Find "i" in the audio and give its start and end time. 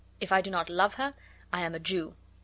0.31-0.41, 1.53-1.61